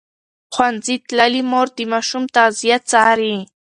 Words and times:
ښوونځې 0.53 0.95
تللې 1.07 1.41
مور 1.51 1.67
د 1.77 1.79
ماشوم 1.93 2.23
تغذیه 2.35 2.77
څاري. 2.89 3.35